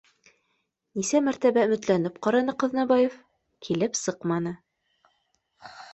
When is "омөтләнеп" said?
1.69-2.17